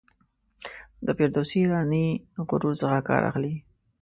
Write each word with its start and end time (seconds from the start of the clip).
د 1.05 1.07
فردوسي 1.17 1.57
ایرانی 1.61 2.05
غرور 2.47 2.73
څخه 2.81 2.97
کار 3.09 3.21
اخلي. 3.29 3.55